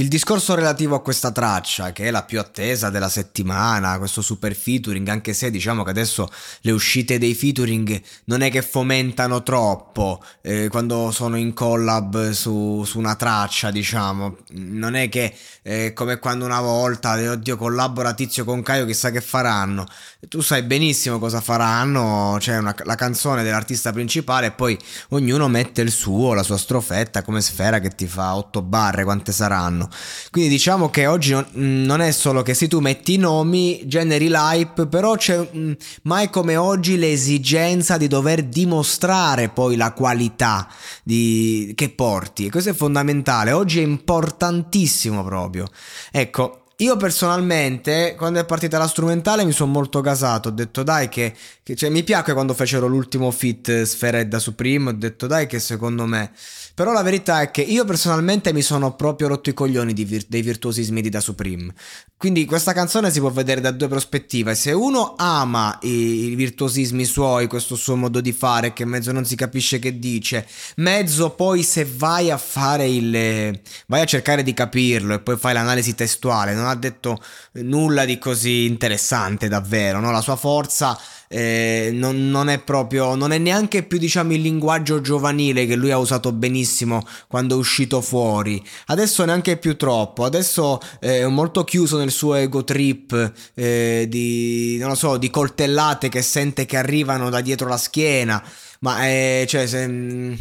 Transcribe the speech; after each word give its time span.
Il 0.00 0.06
discorso 0.06 0.54
relativo 0.54 0.94
a 0.94 1.02
questa 1.02 1.32
traccia, 1.32 1.90
che 1.90 2.04
è 2.04 2.10
la 2.12 2.22
più 2.22 2.38
attesa 2.38 2.88
della 2.88 3.08
settimana, 3.08 3.98
questo 3.98 4.22
super 4.22 4.54
featuring, 4.54 5.08
anche 5.08 5.32
se 5.32 5.50
diciamo 5.50 5.82
che 5.82 5.90
adesso 5.90 6.30
le 6.60 6.70
uscite 6.70 7.18
dei 7.18 7.34
featuring 7.34 8.00
non 8.26 8.42
è 8.42 8.48
che 8.48 8.62
fomentano 8.62 9.42
troppo 9.42 10.22
eh, 10.40 10.68
quando 10.68 11.10
sono 11.10 11.36
in 11.36 11.52
collab 11.52 12.30
su, 12.30 12.84
su, 12.86 12.96
una 12.96 13.16
traccia, 13.16 13.72
diciamo, 13.72 14.36
non 14.50 14.94
è 14.94 15.08
che 15.08 15.34
eh, 15.62 15.92
come 15.94 16.20
quando 16.20 16.44
una 16.44 16.60
volta, 16.60 17.18
eh, 17.18 17.30
oddio, 17.30 17.56
collabora 17.56 18.14
Tizio 18.14 18.44
con 18.44 18.62
Caio, 18.62 18.86
chissà 18.86 19.10
che 19.10 19.20
faranno. 19.20 19.84
Tu 20.28 20.40
sai 20.42 20.62
benissimo 20.62 21.18
cosa 21.18 21.40
faranno, 21.40 22.36
c'è 22.38 22.56
una, 22.56 22.72
la 22.84 22.94
canzone 22.94 23.42
dell'artista 23.42 23.92
principale 23.92 24.46
e 24.46 24.52
poi 24.52 24.78
ognuno 25.08 25.48
mette 25.48 25.80
il 25.82 25.90
suo, 25.90 26.34
la 26.34 26.44
sua 26.44 26.56
strofetta 26.56 27.22
come 27.22 27.40
sfera 27.40 27.80
che 27.80 27.90
ti 27.96 28.06
fa 28.06 28.36
8 28.36 28.62
barre, 28.62 29.02
quante 29.02 29.32
saranno. 29.32 29.86
Quindi 30.30 30.50
diciamo 30.50 30.90
che 30.90 31.06
oggi 31.06 31.32
non, 31.32 31.46
mm, 31.56 31.84
non 31.84 32.00
è 32.00 32.10
solo 32.10 32.42
che 32.42 32.54
se 32.54 32.68
tu 32.68 32.80
metti 32.80 33.14
i 33.14 33.16
nomi, 33.18 33.82
generi 33.86 34.28
l'hype, 34.28 34.86
però 34.86 35.16
c'è 35.16 35.48
mm, 35.54 35.72
mai 36.02 36.30
come 36.30 36.56
oggi 36.56 36.98
l'esigenza 36.98 37.96
di 37.96 38.06
dover 38.06 38.44
dimostrare 38.44 39.48
poi 39.48 39.76
la 39.76 39.92
qualità 39.92 40.68
di, 41.02 41.72
che 41.74 41.90
porti. 41.90 42.46
E 42.46 42.50
questo 42.50 42.70
è 42.70 42.74
fondamentale, 42.74 43.52
oggi 43.52 43.80
è 43.80 43.84
importantissimo 43.84 45.24
proprio. 45.24 45.68
Ecco, 46.10 46.62
io 46.80 46.96
personalmente, 46.96 48.14
quando 48.16 48.38
è 48.38 48.44
partita 48.44 48.78
la 48.78 48.86
strumentale, 48.86 49.44
mi 49.44 49.52
sono 49.52 49.72
molto 49.72 50.00
gasato. 50.00 50.48
Ho 50.48 50.52
detto, 50.52 50.84
dai, 50.84 51.08
che, 51.08 51.34
che 51.62 51.74
cioè, 51.74 51.90
mi 51.90 52.04
piace 52.04 52.32
quando 52.34 52.54
fecero 52.54 52.86
l'ultimo 52.86 53.30
fit 53.32 53.82
Sferedda 53.82 54.38
Supreme. 54.38 54.90
Ho 54.90 54.92
detto, 54.92 55.26
dai, 55.26 55.46
che 55.46 55.58
secondo 55.58 56.06
me 56.06 56.30
però 56.78 56.92
la 56.92 57.02
verità 57.02 57.40
è 57.40 57.50
che 57.50 57.62
io 57.62 57.84
personalmente 57.84 58.52
mi 58.52 58.62
sono 58.62 58.94
proprio 58.94 59.26
rotto 59.26 59.50
i 59.50 59.52
coglioni 59.52 59.92
vir- 59.94 60.26
dei 60.28 60.42
virtuosismi 60.42 61.02
di 61.02 61.08
Da 61.08 61.18
Supreme. 61.18 61.74
Quindi 62.16 62.44
questa 62.44 62.72
canzone 62.72 63.10
si 63.10 63.18
può 63.18 63.30
vedere 63.30 63.60
da 63.60 63.72
due 63.72 63.88
prospettive. 63.88 64.54
Se 64.54 64.70
uno 64.70 65.16
ama 65.18 65.76
i, 65.82 66.30
i 66.30 66.34
virtuosismi 66.36 67.04
suoi, 67.04 67.48
questo 67.48 67.74
suo 67.74 67.96
modo 67.96 68.20
di 68.20 68.30
fare, 68.30 68.72
che 68.72 68.84
mezzo 68.84 69.10
non 69.10 69.24
si 69.24 69.34
capisce 69.34 69.80
che 69.80 69.98
dice, 69.98 70.46
mezzo 70.76 71.30
poi 71.30 71.64
se 71.64 71.84
vai 71.84 72.30
a 72.30 72.38
fare 72.38 72.86
il... 72.88 73.58
vai 73.88 74.00
a 74.00 74.04
cercare 74.04 74.44
di 74.44 74.54
capirlo 74.54 75.14
e 75.14 75.18
poi 75.18 75.36
fai 75.36 75.54
l'analisi 75.54 75.96
testuale, 75.96 76.54
non 76.54 76.67
ha 76.68 76.74
detto 76.74 77.20
nulla 77.52 78.04
di 78.04 78.18
così 78.18 78.64
interessante 78.64 79.48
davvero, 79.48 80.00
no? 80.00 80.10
La 80.10 80.20
sua 80.20 80.36
forza 80.36 80.98
eh, 81.28 81.90
non, 81.92 82.30
non, 82.30 82.48
è 82.48 82.58
proprio, 82.58 83.14
non 83.14 83.32
è 83.32 83.38
neanche 83.38 83.82
più 83.82 83.98
diciamo 83.98 84.32
il 84.32 84.40
linguaggio 84.40 85.00
giovanile 85.00 85.66
che 85.66 85.76
lui 85.76 85.90
ha 85.90 85.98
usato 85.98 86.32
benissimo 86.32 87.06
quando 87.28 87.54
è 87.54 87.58
uscito 87.58 88.00
fuori. 88.00 88.64
Adesso 88.86 89.24
neanche 89.24 89.56
più 89.58 89.76
troppo, 89.76 90.24
adesso 90.24 90.80
eh, 91.00 91.20
è 91.20 91.26
molto 91.26 91.64
chiuso 91.64 91.98
nel 91.98 92.10
suo 92.10 92.34
ego 92.34 92.64
trip 92.64 93.32
eh, 93.54 94.06
di, 94.08 94.78
non 94.78 94.88
lo 94.88 94.94
so, 94.94 95.16
di 95.18 95.30
coltellate 95.30 96.08
che 96.08 96.22
sente 96.22 96.66
che 96.66 96.76
arrivano 96.76 97.30
da 97.30 97.40
dietro 97.40 97.68
la 97.68 97.76
schiena. 97.76 98.42
Ma 98.80 99.06
eh, 99.08 99.44
cioè, 99.48 99.66
se, 99.66 99.86
mm, 99.86 100.34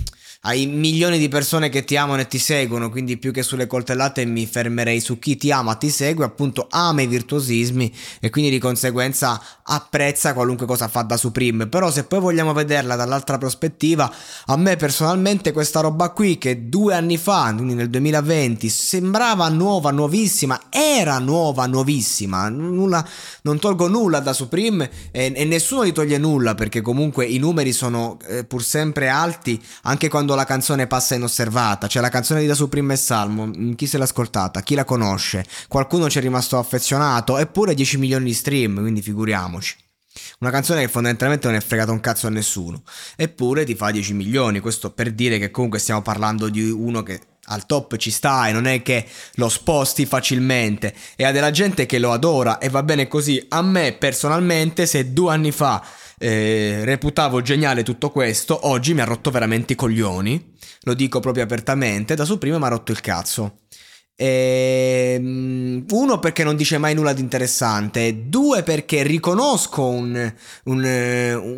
hai 0.47 0.65
milioni 0.65 1.17
di 1.19 1.27
persone 1.27 1.67
che 1.67 1.83
ti 1.83 1.97
amano 1.97 2.21
e 2.21 2.27
ti 2.27 2.39
seguono, 2.39 2.89
quindi 2.89 3.17
più 3.17 3.33
che 3.33 3.43
sulle 3.43 3.67
coltellate 3.67 4.23
mi 4.23 4.45
fermerei 4.45 5.01
su 5.01 5.19
chi 5.19 5.35
ti 5.35 5.51
ama, 5.51 5.75
ti 5.75 5.89
segue, 5.89 6.23
appunto 6.23 6.67
ama 6.69 7.01
i 7.01 7.07
virtuosismi 7.07 7.93
e 8.21 8.29
quindi 8.29 8.49
di 8.49 8.57
conseguenza 8.57 9.41
apprezza 9.63 10.33
qualunque 10.33 10.65
cosa 10.65 10.87
fa 10.87 11.01
da 11.01 11.17
Supreme. 11.17 11.67
Però 11.67 11.91
se 11.91 12.05
poi 12.05 12.21
vogliamo 12.21 12.53
vederla 12.53 12.95
dall'altra 12.95 13.37
prospettiva, 13.37 14.09
a 14.45 14.55
me 14.55 14.77
personalmente 14.77 15.51
questa 15.51 15.81
roba 15.81 16.11
qui 16.11 16.37
che 16.37 16.69
due 16.69 16.93
anni 16.93 17.17
fa, 17.17 17.53
quindi 17.53 17.73
nel 17.73 17.89
2020, 17.89 18.69
sembrava 18.69 19.49
nuova, 19.49 19.91
nuovissima, 19.91 20.61
era 20.69 21.19
nuova, 21.19 21.65
nuovissima, 21.65 22.47
nulla, 22.47 23.05
non 23.41 23.59
tolgo 23.59 23.89
nulla 23.89 24.21
da 24.21 24.31
Supreme 24.31 24.89
e, 25.11 25.33
e 25.35 25.43
nessuno 25.43 25.85
gli 25.85 25.91
toglie 25.91 26.17
nulla 26.17 26.55
perché 26.55 26.79
comunque 26.79 27.25
i 27.25 27.37
numeri 27.37 27.73
sono 27.73 28.17
eh, 28.27 28.45
pur 28.45 28.63
sempre 28.63 29.09
alti 29.09 29.61
anche 29.81 30.07
quando 30.07 30.35
la 30.37 30.45
canzone 30.45 30.87
passa 30.87 31.15
inosservata, 31.15 31.87
cioè 31.87 32.01
la 32.01 32.09
canzone 32.09 32.39
di 32.39 32.47
Da 32.47 32.53
Supreme 32.53 32.93
e 32.93 32.97
Salmo, 32.97 33.47
mm, 33.47 33.73
chi 33.73 33.87
se 33.87 33.97
l'ha 33.97 34.05
ascoltata, 34.05 34.61
chi 34.61 34.75
la 34.75 34.85
conosce, 34.85 35.45
qualcuno 35.67 36.09
ci 36.09 36.19
è 36.19 36.21
rimasto 36.21 36.57
affezionato, 36.57 37.37
eppure 37.37 37.73
10 37.73 37.97
milioni 37.97 38.25
di 38.25 38.33
stream, 38.33 38.79
quindi 38.79 39.01
figuriamoci. 39.01 39.75
Una 40.39 40.51
canzone 40.51 40.81
che 40.81 40.87
fondamentalmente 40.87 41.47
non 41.47 41.55
è 41.57 41.61
fregata 41.61 41.91
un 41.91 41.99
cazzo 41.99 42.27
a 42.27 42.29
nessuno, 42.29 42.83
eppure 43.15 43.65
ti 43.65 43.75
fa 43.75 43.91
10 43.91 44.13
milioni, 44.13 44.59
questo 44.59 44.91
per 44.91 45.11
dire 45.11 45.37
che 45.39 45.51
comunque 45.51 45.79
stiamo 45.79 46.01
parlando 46.01 46.49
di 46.49 46.69
uno 46.69 47.03
che 47.03 47.19
al 47.49 47.65
top 47.65 47.95
ci 47.97 48.11
sta 48.11 48.47
e 48.47 48.51
non 48.51 48.65
è 48.65 48.81
che 48.81 49.05
lo 49.35 49.49
sposti 49.49 50.05
facilmente. 50.05 50.93
E 51.15 51.25
ha 51.25 51.31
della 51.31 51.51
gente 51.51 51.85
che 51.85 51.99
lo 51.99 52.11
adora 52.11 52.57
e 52.57 52.69
va 52.69 52.83
bene 52.83 53.07
così. 53.07 53.43
A 53.49 53.61
me 53.61 53.93
personalmente 53.93 54.85
se 54.85 55.13
due 55.13 55.33
anni 55.33 55.51
fa 55.51 55.83
eh, 56.19 56.81
reputavo 56.83 57.41
geniale 57.41 57.83
tutto 57.83 58.09
questo, 58.09 58.67
oggi 58.67 58.93
mi 58.93 59.01
ha 59.01 59.05
rotto 59.05 59.29
veramente 59.29 59.73
i 59.73 59.75
coglioni, 59.75 60.53
lo 60.81 60.93
dico 60.93 61.19
proprio 61.19 61.43
apertamente, 61.43 62.15
da 62.15 62.25
su 62.25 62.37
prima 62.37 62.57
mi 62.57 62.65
ha 62.65 62.69
rotto 62.69 62.91
il 62.91 63.01
cazzo. 63.01 63.59
Ehm, 64.19 65.85
uno 65.91 66.17
perché 66.17 66.43
non 66.43 66.55
dice 66.55 66.79
mai 66.79 66.95
nulla 66.95 67.13
di 67.13 67.21
interessante, 67.21 68.27
due 68.27 68.63
perché 68.63 69.03
riconosco 69.03 69.85
un, 69.85 70.33
un, 70.63 70.83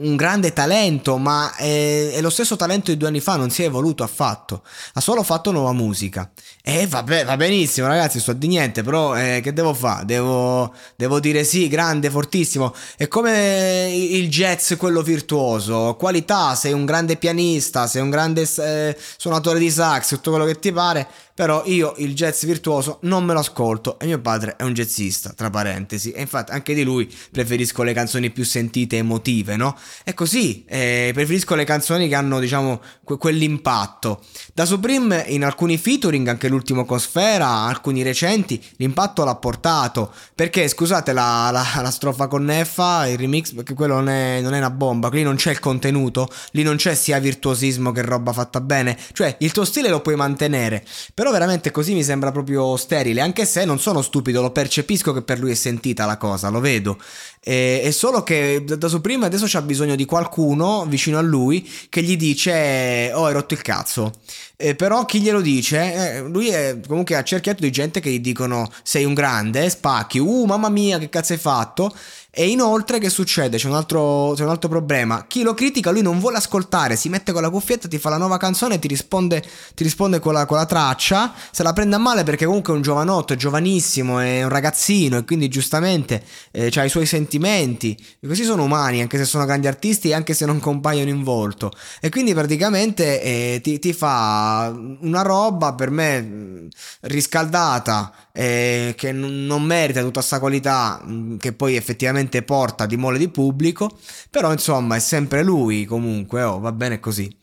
un 0.02 0.16
grande 0.18 0.52
talento, 0.52 1.16
ma 1.16 1.56
è, 1.56 2.12
è, 2.12 2.22
lo 2.22 2.30
stesso 2.30 2.58
talento 2.58 2.92
di 2.92 2.98
due 2.98 3.08
anni 3.08 3.22
fa, 3.22 3.38
non 3.38 3.50
si 3.50 3.64
è 3.64 3.68
evoluto 3.68 4.04
affatto, 4.04 4.64
ha 4.94 5.00
solo 5.00 5.24
fatto 5.24 5.52
nuova 5.52 5.72
musica. 5.72 6.30
E 6.62 6.86
vabbè, 6.86 7.24
va 7.24 7.38
benissimo 7.38 7.88
ragazzi, 7.88 8.20
sto 8.20 8.34
di 8.34 8.48
niente, 8.48 8.84
però 8.84 9.18
eh, 9.18 9.40
che 9.42 9.54
devo 9.54 9.74
fare? 9.74 10.06
Devo, 10.06 10.74
devo, 10.98 11.22
dire 11.22 11.46
sì, 11.46 11.70
grande, 11.70 12.10
fortissimo. 12.10 12.76
È 12.98 13.08
come 13.08 13.90
il 13.90 14.28
jazz, 14.28 14.74
quello 14.76 15.02
virtuoso, 15.02 15.96
qualità, 15.98 16.56
sei 16.56 16.74
un 16.74 16.84
grande 16.86 17.16
pianista, 17.16 17.88
sei 17.88 18.02
un 18.02 18.10
grande 18.10 18.42
eh, 18.58 18.98
suonatore 19.16 19.60
di 19.60 19.72
sax, 19.72 20.10
tutto 20.10 20.32
quello 20.32 20.46
che 20.46 20.60
ti 20.60 20.74
pare 20.74 21.08
però 21.40 21.64
io 21.68 21.94
il 22.00 22.16
jazz 22.16 22.44
virtuoso 22.44 22.98
non 23.04 23.24
me 23.24 23.32
lo 23.32 23.40
ascolto 23.40 23.98
e 23.98 24.06
mio 24.08 24.20
padre 24.20 24.58
è 24.58 24.64
un 24.64 24.74
jazzista, 24.74 25.32
tra 25.32 25.50
parentesi, 25.50 26.12
e 26.12 26.20
infatti 26.20 26.52
anche 26.52 26.74
di 26.74 26.84
lui 26.84 27.10
preferisco 27.32 27.82
le 27.84 27.94
canzoni 27.94 28.30
più 28.30 28.44
sentite 28.44 28.98
emotive, 28.98 29.56
no? 29.56 29.78
E 30.04 30.14
così, 30.14 30.66
eh, 30.68 31.12
preferisco 31.14 31.56
le 31.56 31.64
canzoni 31.64 32.10
che 32.10 32.16
hanno, 32.16 32.42
diciamo, 32.42 32.82
que- 33.06 33.16
quell'impatto. 33.18 34.22
Da 34.54 34.66
Supreme 34.66 35.24
in 35.30 35.46
alcuni 35.46 35.78
featuring, 35.78 36.28
anche 36.28 36.50
l'ultimo 36.50 36.84
Cosfera, 36.84 37.48
alcuni 37.48 38.04
recenti, 38.04 38.62
l'impatto 38.76 39.24
l'ha 39.24 39.36
portato, 39.36 40.12
perché 40.36 40.68
scusate 40.68 41.14
la, 41.14 41.52
la, 41.54 41.82
la 41.82 41.90
strofa 41.90 42.28
con 42.28 42.44
Neffa, 42.44 43.08
il 43.08 43.18
remix, 43.18 43.54
perché 43.54 43.76
quello 43.76 43.94
non 43.94 44.10
è, 44.10 44.42
non 44.42 44.54
è 44.56 44.58
una 44.58 44.72
bomba, 44.72 45.08
qui 45.08 45.24
non 45.24 45.38
c'è 45.38 45.52
il 45.52 45.60
contenuto, 45.60 46.28
lì 46.52 46.64
non 46.64 46.76
c'è 46.76 46.96
sia 46.96 47.18
virtuosismo 47.20 47.94
che 47.94 48.02
roba 48.02 48.34
fatta 48.34 48.60
bene, 48.60 48.98
cioè 49.14 49.38
il 49.40 49.54
tuo 49.54 49.64
stile 49.64 49.88
lo 49.88 50.02
puoi 50.02 50.18
mantenere, 50.18 50.86
però 51.14 51.28
veramente 51.32 51.72
così 51.72 51.94
mi 51.94 52.04
sembra 52.04 52.32
proprio 52.32 52.76
sterile, 52.78 53.22
anche 53.22 53.46
se 53.46 53.66
non 53.66 53.80
sono 53.80 54.02
stupido, 54.02 54.42
lo 54.42 54.52
percepisco 54.52 55.14
che 55.14 55.22
per 55.22 55.40
lui 55.40 55.52
è 55.52 55.56
sentita 55.56 56.06
la 56.06 56.18
cosa, 56.18 56.50
lo 56.50 56.60
vedo. 56.60 56.98
E, 57.42 57.82
è 57.82 57.92
solo 57.92 58.24
che 58.24 58.64
da, 58.66 58.76
da 58.76 58.88
Supreme 58.88 59.26
adesso 59.26 59.46
c'ha 59.48 59.62
bisogno 59.62 59.96
di 59.96 60.06
qualcuno 60.06 60.86
vicino 60.88 61.18
a 61.18 61.22
lui 61.22 61.70
che 61.90 62.02
gli 62.02 62.18
dice 62.18 63.12
oh 63.14 63.26
hai 63.26 63.34
rotto 63.34 63.54
il 63.54 63.62
cazzo. 63.62 64.12
Eh, 64.58 64.76
però 64.76 65.06
chi 65.06 65.22
glielo 65.22 65.40
dice? 65.42 66.18
Eh, 66.18 66.22
lui 66.22 66.50
è 66.50 66.80
comunque 66.86 67.16
ha 67.16 67.24
cerchiato 67.24 67.62
di 67.62 67.72
gente 67.72 68.02
che 68.02 68.10
gli 68.10 68.20
dicono 68.20 68.70
sei 68.84 69.06
un 69.06 69.14
grande 69.14 69.70
spacchi. 69.70 70.20
Uh 70.20 70.46
mamma 70.46 70.70
mia 70.70 70.98
che 70.98 71.10
cazzo 71.10 71.34
hai 71.34 71.40
fatto 71.40 71.94
e 72.40 72.48
inoltre 72.48 73.00
che 73.00 73.10
succede? 73.10 73.58
C'è 73.58 73.68
un, 73.68 73.76
altro, 73.76 74.32
c'è 74.34 74.44
un 74.44 74.50
altro 74.50 74.70
problema. 74.70 75.26
Chi 75.28 75.42
lo 75.42 75.54
critica 75.54 75.92
lui 75.92 76.02
non 76.02 76.20
vuole 76.20 76.38
ascoltare, 76.38 76.96
si 76.96 77.10
mette 77.10 77.34
con 77.34 77.42
la 77.42 77.50
cuffietta, 77.50 77.90
ti 77.90 77.98
fa 77.98 78.08
la 78.08 78.16
nuova 78.16 78.38
canzone 78.38 78.76
e 78.76 78.80
ti 78.80 78.88
risponde, 78.88 79.44
ti 79.76 79.84
risponde 79.84 80.20
con, 80.20 80.32
la, 80.32 80.46
con, 80.46 80.56
la, 80.56 80.66
traccia. 80.66 81.34
Se 81.52 81.64
la 81.64 81.74
prende 81.74 81.98
a 81.98 81.98
male 81.98 82.24
perché 82.24 82.46
comunque 82.46 82.72
è 82.72 82.78
un 82.78 82.82
giovanotto, 82.82 83.34
è 83.34 83.36
giovanissimo, 83.36 84.20
è 84.20 84.44
un 84.44 84.48
ragazzino 84.48 85.18
e 85.18 85.26
quindi 85.26 85.50
giustamente 85.50 86.24
eh, 86.52 86.72
ha 86.74 86.86
i 86.86 86.88
suoi 86.88 87.06
sentimenti. 87.06 87.98
E 88.22 88.26
così 88.26 88.46
sono 88.46 88.64
umani, 88.64 89.02
anche 89.02 89.18
se 89.18 89.26
sono 89.26 89.44
grandi 89.44 89.68
artisti 89.68 90.08
e 90.08 90.14
anche 90.14 90.34
se 90.34 90.46
non 90.46 90.62
compaiono 90.62 91.10
in 91.10 91.24
volto. 91.24 91.74
E 92.00 92.08
quindi 92.08 92.34
praticamente 92.34 93.22
eh, 93.22 93.60
ti, 93.62 93.80
ti 93.80 93.92
fa 93.92 94.74
una 95.02 95.24
roba 95.24 95.74
per 95.74 95.90
me 95.90 96.22
mm, 96.22 96.68
riscaldata 97.02 98.14
eh, 98.32 98.94
che 98.96 99.12
non 99.12 99.64
merita 99.64 100.00
tutta 100.00 100.20
questa 100.20 100.40
qualità 100.40 101.02
mh, 101.04 101.36
che 101.36 101.52
poi 101.52 101.76
effettivamente 101.76 102.28
porta 102.44 102.86
di 102.86 102.98
mole 102.98 103.18
di 103.18 103.30
pubblico, 103.30 103.98
però 104.30 104.52
insomma 104.52 104.96
è 104.96 105.00
sempre 105.00 105.44
lui 105.44 105.86
comunque, 105.86 106.44
oh, 106.44 106.60
va 106.60 106.72
bene 106.72 107.00
così 107.00 107.36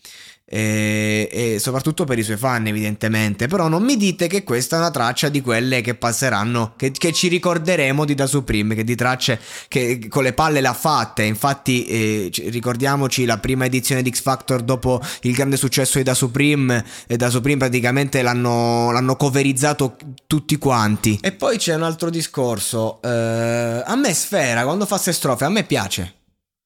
e, 0.49 1.29
e, 1.31 1.59
soprattutto 1.59 2.05
per 2.05 2.19
i 2.19 2.23
suoi 2.23 2.37
fan 2.37 2.69
evidentemente. 2.69 3.49
Però 3.49 3.67
non 3.67 3.83
mi 3.83 3.97
dite 3.97 4.29
che 4.29 4.45
questa 4.45 4.77
è 4.77 4.79
una 4.79 4.91
traccia 4.93 5.29
di 5.29 5.41
quelle 5.41 5.81
che 5.81 5.97
passeranno 5.97 6.75
che, 6.77 6.93
che 6.93 7.13
ci 7.13 7.27
ricorderemo 7.29 8.05
di 8.05 8.15
Da 8.15 8.27
Supreme 8.27 8.77
che 8.77 8.85
di 8.85 8.95
tracce 8.95 9.41
che 9.67 10.07
con 10.09 10.23
le 10.23 10.33
palle 10.33 10.61
le 10.61 10.69
ha 10.69 10.73
fatte. 10.73 11.25
Infatti 11.25 11.85
eh, 11.87 12.31
ricordiamoci 12.49 13.25
la 13.25 13.39
prima 13.39 13.65
edizione 13.65 14.03
di 14.03 14.11
X 14.11 14.23
Factor 14.23 14.63
dopo 14.63 15.01
il 15.23 15.33
grande 15.33 15.57
successo 15.57 15.99
di 15.99 16.05
Da 16.05 16.15
Supreme 16.15 16.85
e 17.09 17.17
Da 17.17 17.29
Supreme 17.29 17.59
praticamente 17.59 18.23
l'hanno, 18.23 18.93
l'hanno 18.93 19.17
coverizzato 19.17 19.97
tutti 20.27 20.57
quanti. 20.59 21.19
E 21.21 21.33
poi 21.33 21.59
c'è 21.59 21.75
un 21.75 21.83
altro 21.83 22.09
discorso 22.09 23.03
eh, 23.03 23.83
a 23.85 23.97
me 23.97 24.15
Sfera 24.15 24.63
quando 24.63 24.87
fa 24.87 24.97
ste 24.97 25.13
strofe 25.13 25.45
a 25.45 25.49
me 25.49 25.65
piace. 25.65 26.15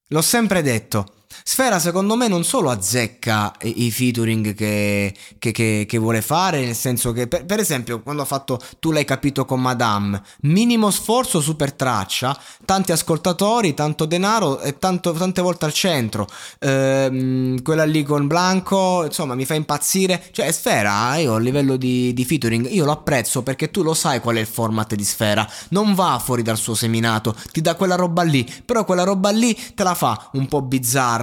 L'ho 0.09 0.21
sempre 0.21 0.61
detto 0.61 1.20
Sfera 1.43 1.79
secondo 1.79 2.15
me 2.15 2.27
non 2.27 2.43
solo 2.43 2.69
azzecca 2.69 3.53
i 3.63 3.91
featuring 3.91 4.53
che, 4.53 5.13
che, 5.39 5.51
che, 5.51 5.85
che 5.87 5.97
vuole 5.97 6.21
fare, 6.21 6.63
nel 6.63 6.75
senso 6.75 7.11
che 7.11 7.27
per, 7.27 7.45
per, 7.45 7.59
esempio 7.59 8.01
quando 8.01 8.21
ha 8.21 8.25
fatto 8.25 8.59
Tu 8.79 8.91
l'hai 8.91 9.05
capito 9.05 9.45
con 9.45 9.61
Madame, 9.61 10.21
minimo 10.41 10.91
sforzo, 10.91 11.41
super 11.41 11.73
traccia, 11.73 12.37
tanti 12.65 12.91
ascoltatori, 12.91 13.73
tanto 13.73 14.05
denaro 14.05 14.59
e 14.59 14.77
tanto, 14.77 15.11
tante 15.13 15.41
volte 15.41 15.65
al 15.65 15.73
centro, 15.73 16.27
ehm, 16.59 17.61
quella 17.61 17.85
lì 17.85 18.03
con 18.03 18.27
Blanco, 18.27 19.05
insomma 19.05 19.35
mi 19.35 19.45
fa 19.45 19.53
impazzire, 19.53 20.23
cioè 20.31 20.51
Sfera 20.51 21.15
io 21.17 21.35
a 21.35 21.39
livello 21.39 21.75
di, 21.77 22.13
di 22.13 22.25
featuring 22.25 22.69
io 22.69 22.85
lo 22.85 22.91
apprezzo 22.91 23.41
perché 23.41 23.71
tu 23.71 23.83
lo 23.83 23.93
sai 23.93 24.19
qual 24.19 24.35
è 24.35 24.39
il 24.39 24.47
format 24.47 24.93
di 24.95 25.03
Sfera, 25.03 25.47
non 25.69 25.93
va 25.93 26.21
fuori 26.23 26.41
dal 26.41 26.57
suo 26.57 26.75
seminato, 26.75 27.35
ti 27.51 27.61
dà 27.61 27.75
quella 27.75 27.95
roba 27.95 28.23
lì, 28.23 28.47
però 28.65 28.85
quella 28.85 29.03
roba 29.03 29.29
lì 29.29 29.57
te 29.73 29.83
la 29.83 29.95
fa 29.95 30.29
un 30.33 30.47
po' 30.47 30.61
bizzarra 30.61 31.20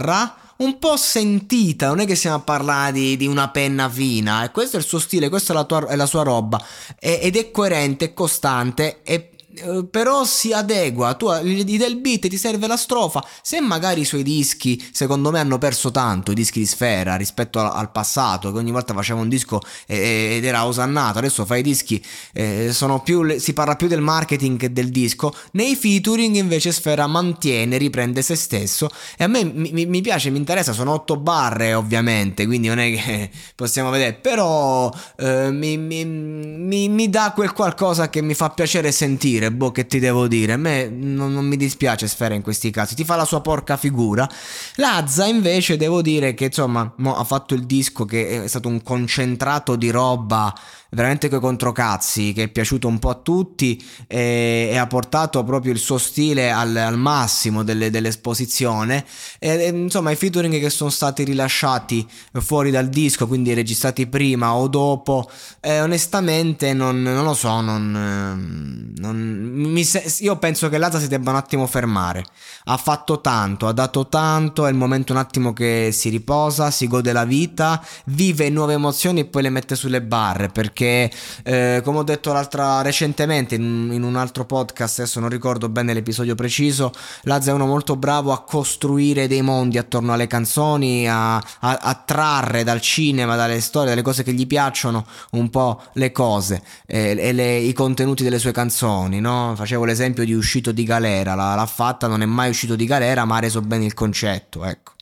un 0.58 0.78
po' 0.78 0.96
sentita, 0.96 1.88
non 1.88 2.00
è 2.00 2.06
che 2.06 2.14
stiamo 2.14 2.36
a 2.36 2.40
parlare 2.40 2.92
di, 2.92 3.16
di, 3.16 3.26
una 3.26 3.48
penna 3.50 3.88
fina, 3.88 4.50
questo 4.50 4.76
è 4.76 4.80
il 4.80 4.84
suo 4.84 4.98
stile, 4.98 5.28
questa 5.28 5.52
è 5.52 5.56
la, 5.56 5.64
tua, 5.64 5.86
è 5.86 5.96
la 5.96 6.06
sua 6.06 6.22
roba, 6.22 6.62
ed 6.98 7.36
è 7.36 7.50
coerente, 7.50 8.06
è 8.06 8.14
costante, 8.14 9.00
e 9.02 9.30
eh, 9.54 9.86
però 9.90 10.24
si 10.24 10.52
adegua, 10.52 11.14
tu 11.14 11.32
gli 11.42 11.78
dai 11.78 11.90
il 11.90 11.96
beat, 11.98 12.28
ti 12.28 12.36
serve 12.36 12.66
la 12.66 12.76
strofa, 12.76 13.24
se 13.42 13.60
magari 13.60 14.02
i 14.02 14.04
suoi 14.04 14.22
dischi 14.22 14.82
secondo 14.92 15.30
me 15.30 15.38
hanno 15.38 15.58
perso 15.58 15.90
tanto, 15.90 16.32
i 16.32 16.34
dischi 16.34 16.60
di 16.60 16.66
Sfera 16.66 17.16
rispetto 17.16 17.58
al, 17.58 17.90
passato, 17.90 18.52
che 18.52 18.58
ogni 18.58 18.70
volta 18.70 18.92
faceva 18.92 19.20
un 19.20 19.28
disco 19.28 19.60
ed 19.86 20.44
era 20.44 20.66
osannato, 20.66 21.18
adesso 21.18 21.46
fai 21.46 21.60
i 21.60 21.62
dischi, 21.62 22.02
eh, 22.34 22.74
più, 23.02 23.38
si 23.38 23.52
parla 23.54 23.76
più 23.76 23.88
del 23.88 24.00
marketing 24.00 24.58
che 24.58 24.72
del 24.72 24.90
disco, 24.90 25.34
nei 25.52 25.74
featuring 25.76 26.36
invece 26.36 26.72
Sfera 26.72 27.06
mantiene, 27.06 27.78
riprende 27.78 28.22
se 28.22 28.36
stesso. 28.36 28.88
E 29.16 29.24
a 29.24 29.26
me 29.26 29.44
mi, 29.44 29.86
mi 29.86 30.00
piace, 30.00 30.30
mi 30.30 30.38
interessa, 30.38 30.72
sono 30.72 30.92
otto 30.92 31.16
barre 31.16 31.74
ovviamente, 31.74 32.46
quindi 32.46 32.68
non 32.68 32.78
è 32.78 32.90
che 32.90 33.30
possiamo 33.56 33.90
vedere, 33.90 34.12
però 34.14 34.92
eh, 35.16 35.50
mi, 35.50 35.76
mi, 35.76 36.88
mi 36.88 37.10
dà 37.10 37.32
quel 37.34 37.52
qualcosa 37.52 38.10
che 38.10 38.22
mi 38.22 38.34
fa 38.34 38.50
piacere 38.50 38.92
sentire 38.92 39.47
dire, 39.48 39.50
boh, 39.50 39.72
che 39.72 39.86
ti 39.86 39.98
devo 39.98 40.28
dire? 40.28 40.52
A 40.52 40.56
me 40.56 40.88
non, 40.88 41.32
non, 41.32 41.46
mi 41.46 41.56
dispiace 41.56 42.06
Sfera 42.06 42.34
in 42.34 42.42
questi 42.42 42.70
casi, 42.70 42.94
ti 42.94 43.04
fa 43.04 43.16
la 43.16 43.24
sua 43.24 43.40
porca 43.40 43.76
figura. 43.76 44.28
Lazza 44.76 45.26
invece 45.26 45.76
devo 45.76 46.02
dire 46.02 46.34
che 46.34 46.46
insomma 46.46 46.94
ha 47.02 47.24
fatto 47.24 47.54
il 47.54 47.64
disco 47.64 48.04
che 48.04 48.44
è 48.44 48.46
stato 48.48 48.68
un 48.68 48.82
concentrato 48.82 49.76
di 49.76 49.90
roba 49.90 50.54
veramente 50.90 51.28
coi 51.28 51.40
controcazzi 51.40 52.32
che 52.32 52.44
è 52.44 52.48
piaciuto 52.48 52.88
un 52.88 52.98
po' 52.98 53.10
a 53.10 53.14
tutti 53.14 53.82
e, 54.06 54.70
e 54.72 54.76
ha 54.76 54.86
portato 54.86 55.44
proprio 55.44 55.72
il 55.72 55.78
suo 55.78 55.98
stile 55.98 56.50
al, 56.50 56.74
al 56.74 56.96
massimo 56.96 57.62
delle, 57.62 57.90
dell'esposizione 57.90 59.04
e, 59.38 59.64
e, 59.64 59.68
insomma 59.68 60.10
i 60.10 60.16
featuring 60.16 60.58
che 60.58 60.70
sono 60.70 60.90
stati 60.90 61.24
rilasciati 61.24 62.06
fuori 62.32 62.70
dal 62.70 62.88
disco 62.88 63.26
quindi 63.26 63.52
registrati 63.52 64.06
prima 64.06 64.54
o 64.54 64.66
dopo 64.68 65.30
eh, 65.60 65.80
onestamente 65.80 66.72
non, 66.72 67.02
non, 67.02 67.24
lo 67.24 67.34
so 67.34 67.60
non, 67.60 68.94
non 68.96 69.16
mi 69.16 69.84
se- 69.84 70.06
io 70.20 70.38
penso 70.38 70.68
che 70.68 70.78
Lazza 70.78 70.98
si 70.98 71.08
debba 71.08 71.30
un 71.30 71.36
attimo 71.36 71.66
fermare. 71.66 72.24
Ha 72.64 72.76
fatto 72.76 73.20
tanto 73.20 73.66
ha 73.66 73.72
dato 73.72 74.08
tanto 74.08 74.66
è 74.66 74.70
il 74.70 74.76
momento 74.76 75.12
un 75.12 75.18
attimo 75.18 75.52
che 75.52 75.90
si 75.92 76.08
riposa 76.08 76.70
si 76.70 76.86
gode 76.86 77.12
la 77.12 77.24
vita 77.24 77.84
vive 78.06 78.48
nuove 78.50 78.74
emozioni 78.74 79.20
e 79.20 79.24
poi 79.26 79.42
le 79.42 79.50
mette 79.50 79.74
sulle 79.74 80.02
barre 80.02 80.48
perché 80.48 80.77
perché 80.78 81.10
eh, 81.42 81.80
come 81.82 81.98
ho 81.98 82.02
detto 82.04 82.32
l'altra 82.32 82.82
recentemente 82.82 83.56
in, 83.56 83.90
in, 83.92 84.04
un 84.04 84.14
altro 84.14 84.44
podcast, 84.44 85.00
adesso 85.00 85.18
non 85.18 85.28
ricordo 85.28 85.68
bene 85.68 85.92
l'episodio 85.92 86.36
preciso, 86.36 86.92
Lazza 87.22 87.50
è 87.50 87.54
uno 87.54 87.66
molto 87.66 87.96
bravo 87.96 88.30
a 88.30 88.44
costruire 88.44 89.26
dei 89.26 89.42
mondi 89.42 89.76
attorno 89.76 90.12
alle 90.12 90.28
canzoni, 90.28 91.08
a, 91.08 91.36
a, 91.36 91.42
a 91.60 92.02
trarre 92.04 92.62
dal 92.62 92.80
cinema, 92.80 93.34
dalle 93.34 93.60
storie, 93.60 93.88
dalle 93.88 94.02
cose 94.02 94.22
che 94.22 94.32
gli 94.32 94.46
piacciono 94.46 95.04
un 95.32 95.50
po' 95.50 95.82
le 95.94 96.12
cose 96.12 96.62
eh, 96.86 97.16
e 97.18 97.32
le, 97.32 97.56
i 97.56 97.72
contenuti 97.72 98.22
delle 98.22 98.38
sue 98.38 98.52
canzoni, 98.52 99.20
no? 99.20 99.54
Facevo 99.56 99.84
l'esempio 99.84 100.24
di 100.24 100.32
Uscito 100.32 100.70
di 100.70 100.84
Galera, 100.84 101.34
l'ha, 101.34 101.56
l'ha 101.56 101.66
fatta, 101.66 102.06
non 102.06 102.22
è 102.22 102.26
mai 102.26 102.50
uscito 102.50 102.76
di 102.76 102.86
galera, 102.86 103.24
ma 103.24 103.36
ha 103.36 103.40
reso 103.40 103.60
bene 103.60 103.84
il 103.84 103.94
concetto, 103.94 104.64
ecco. 104.64 104.92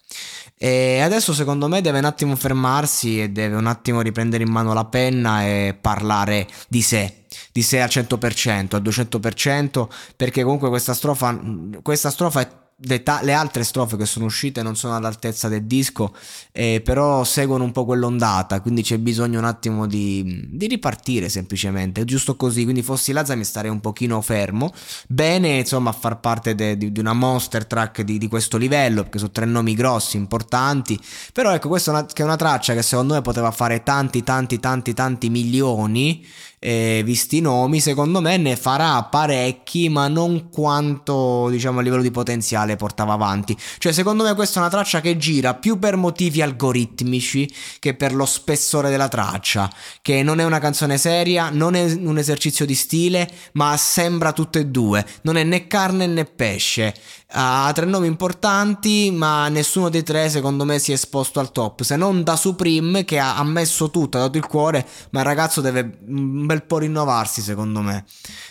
E 0.58 1.00
adesso 1.00 1.34
secondo 1.34 1.68
me 1.68 1.82
deve 1.82 1.98
un 1.98 2.06
attimo 2.06 2.34
fermarsi 2.34 3.20
e 3.20 3.28
deve 3.28 3.56
un 3.56 3.66
attimo 3.66 4.00
riprendere 4.00 4.42
in 4.42 4.50
mano 4.50 4.72
la 4.72 4.86
penna 4.86 5.44
e 5.44 5.76
parlare 5.78 6.46
di 6.68 6.80
sé, 6.80 7.24
di 7.52 7.62
sé 7.62 7.80
al 7.80 7.90
100%, 7.90 8.74
al 8.76 8.82
200%, 8.82 9.88
perché 10.16 10.42
comunque 10.42 10.68
questa 10.70 10.94
strofa, 10.94 11.38
questa 11.82 12.10
strofa 12.10 12.40
è 12.40 12.48
le, 12.80 13.02
ta- 13.02 13.20
le, 13.22 13.32
altre 13.32 13.64
strofe 13.64 13.96
che 13.96 14.04
sono 14.04 14.26
uscite 14.26 14.62
non 14.62 14.76
sono 14.76 14.96
all'altezza 14.96 15.48
del 15.48 15.64
disco, 15.64 16.14
eh, 16.52 16.82
però 16.84 17.24
seguono 17.24 17.64
un 17.64 17.72
po' 17.72 17.86
quell'ondata, 17.86 18.60
quindi 18.60 18.82
c'è 18.82 18.98
bisogno 18.98 19.38
un 19.38 19.46
attimo 19.46 19.86
di, 19.86 20.46
di 20.50 20.66
ripartire 20.66 21.30
semplicemente, 21.30 22.04
giusto 22.04 22.36
così, 22.36 22.64
quindi 22.64 22.82
fossi 22.82 23.12
Lazza 23.12 23.34
mi 23.34 23.44
starei 23.44 23.70
un 23.70 23.80
pochino 23.80 24.20
fermo, 24.20 24.74
bene 25.08 25.58
insomma 25.58 25.90
a 25.90 25.94
far 25.94 26.20
parte 26.20 26.54
de- 26.54 26.76
di, 26.76 26.92
di, 26.92 27.00
una 27.00 27.14
monster 27.14 27.64
track 27.64 28.02
di, 28.02 28.18
di, 28.18 28.28
questo 28.28 28.58
livello, 28.58 29.02
perché 29.02 29.18
sono 29.18 29.30
tre 29.30 29.46
nomi 29.46 29.74
grossi, 29.74 30.18
importanti, 30.18 31.00
però 31.32 31.54
ecco 31.54 31.68
questa 31.68 31.92
è 31.92 31.94
una, 31.94 32.06
è 32.12 32.22
una 32.22 32.36
traccia 32.36 32.74
che 32.74 32.82
secondo 32.82 33.14
me 33.14 33.22
poteva 33.22 33.52
fare 33.52 33.82
tanti 33.82 34.22
tanti 34.22 34.60
tanti 34.60 34.92
tanti 34.92 35.30
milioni 35.30 36.24
eh, 36.58 37.02
visti 37.04 37.38
i 37.38 37.40
nomi, 37.40 37.80
secondo 37.80 38.20
me 38.20 38.36
ne 38.36 38.56
farà 38.56 39.02
parecchi, 39.04 39.88
ma 39.88 40.08
non 40.08 40.48
quanto 40.50 41.48
diciamo 41.50 41.80
a 41.80 41.82
livello 41.82 42.02
di 42.02 42.10
potenziale 42.10 42.76
portava 42.76 43.12
avanti. 43.12 43.56
Cioè, 43.78 43.92
secondo 43.92 44.24
me 44.24 44.34
questa 44.34 44.58
è 44.58 44.62
una 44.62 44.70
traccia 44.70 45.00
che 45.00 45.16
gira 45.16 45.54
più 45.54 45.78
per 45.78 45.96
motivi 45.96 46.42
algoritmici 46.42 47.52
che 47.78 47.94
per 47.94 48.14
lo 48.14 48.24
spessore 48.26 48.90
della 48.90 49.08
traccia, 49.08 49.70
che 50.02 50.22
non 50.22 50.40
è 50.40 50.44
una 50.44 50.58
canzone 50.58 50.98
seria, 50.98 51.50
non 51.50 51.74
è 51.74 51.82
un 51.92 52.18
esercizio 52.18 52.66
di 52.66 52.74
stile, 52.74 53.28
ma 53.52 53.76
sembra 53.76 54.32
tutte 54.32 54.60
e 54.60 54.66
due, 54.66 55.04
non 55.22 55.36
è 55.36 55.44
né 55.44 55.66
carne 55.66 56.06
né 56.06 56.24
pesce. 56.24 56.94
Ha 57.28 57.72
tre 57.74 57.86
nomi 57.86 58.06
importanti, 58.06 59.10
ma 59.10 59.48
nessuno 59.48 59.88
dei 59.88 60.04
tre 60.04 60.30
secondo 60.30 60.64
me 60.64 60.78
si 60.78 60.92
è 60.92 60.94
esposto 60.94 61.40
al 61.40 61.50
top, 61.50 61.82
se 61.82 61.96
non 61.96 62.22
da 62.22 62.36
Supreme 62.36 63.04
che 63.04 63.18
ha 63.18 63.42
messo 63.42 63.90
tutto, 63.90 64.16
ha 64.16 64.20
dato 64.20 64.38
il 64.38 64.46
cuore, 64.46 64.86
ma 65.10 65.20
il 65.20 65.26
ragazzo 65.26 65.60
deve 65.60 65.98
un 66.46 66.54
bel 66.54 66.64
po' 66.64 66.78
rinnovarsi 66.78 67.42
secondo 67.42 67.80
me. 67.80 68.04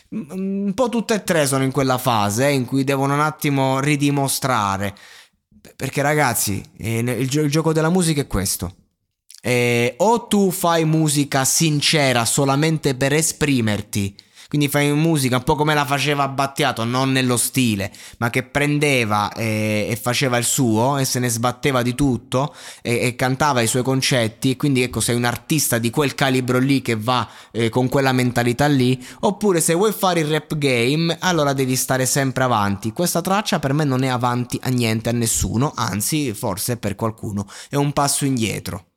Un 0.10 0.74
po' 0.76 0.90
tutte 0.90 1.16
e 1.16 1.24
tre 1.24 1.48
sono 1.48 1.64
in 1.64 1.72
quella 1.72 1.98
fase 1.98 2.48
eh, 2.48 2.52
in 2.52 2.66
cui 2.66 2.84
devono 2.84 3.14
un 3.14 3.22
attimo 3.22 3.80
ridimostrare. 3.80 4.94
Perché 5.76 6.02
ragazzi, 6.02 6.62
eh, 6.78 7.00
il, 7.00 7.30
gio- 7.30 7.42
il 7.42 7.50
gioco 7.50 7.74
della 7.74 7.90
musica 7.90 8.22
è 8.22 8.28
questo. 8.28 8.76
Eh, 9.42 9.96
o 9.98 10.28
tu 10.28 10.52
fai 10.52 10.86
musica 10.86 11.46
sincera 11.46 12.26
solamente 12.26 12.96
per 12.96 13.14
esprimerti 13.14 14.16
quindi 14.48 14.68
fai 14.68 14.92
musica 14.94 15.38
un 15.38 15.44
po' 15.44 15.56
come 15.56 15.74
la 15.74 15.86
faceva 15.86 16.28
Battiato, 16.28 16.84
non 16.84 17.12
nello 17.12 17.38
stile, 17.38 17.92
ma 18.18 18.30
che 18.30 18.44
prendeva 18.44 19.32
e, 19.34 19.88
e 19.90 19.96
faceva 19.96 20.38
il 20.38 20.44
suo 20.44 20.98
e 20.98 21.06
se 21.06 21.20
ne 21.20 21.30
sbatteva 21.30 21.82
di 21.82 21.96
tutto 21.96 22.54
e, 22.82 23.00
e, 23.02 23.16
cantava 23.16 23.62
i 23.62 23.68
suoi 23.68 23.84
concetti. 23.84 24.52
E 24.52 24.56
quindi 24.56 24.84
ecco, 24.84 25.00
sei 25.00 25.16
un 25.16 25.24
artista 25.24 25.78
di 25.78 25.90
quel 25.90 26.16
calibro 26.16 26.60
lì 26.60 26.82
che 26.82 26.96
va 26.96 27.28
eh, 27.52 27.70
con 27.70 27.90
quella 27.90 28.12
mentalità 28.12 28.68
lì. 28.68 29.04
Oppure 29.22 29.62
se 29.62 29.74
vuoi 29.74 29.92
fare 29.92 30.20
il 30.20 30.28
rap 30.28 30.58
game, 30.58 31.16
allora 31.20 31.54
devi 31.54 31.76
stare 31.76 32.06
sempre 32.06 32.44
avanti. 32.44 32.92
Questa 32.92 33.22
traccia 33.22 33.60
per 33.60 33.74
me 33.74 33.84
non 33.84 34.04
è 34.04 34.08
avanti 34.08 34.60
a 34.64 34.70
niente, 34.70 35.10
a 35.10 35.14
nessuno, 35.14 35.74
anzi, 35.76 36.34
forse 36.34 36.78
per 36.78 36.96
qualcuno 36.96 37.48
è 37.70 37.76
un 37.76 37.94
passo 37.94 38.26
indietro. 38.26 38.95